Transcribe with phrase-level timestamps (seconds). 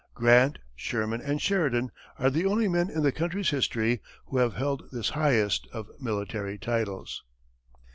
[0.15, 4.89] Grant, Sherman and Sheridan are the only men in the country's history who have held
[4.91, 7.21] this highest of military titles.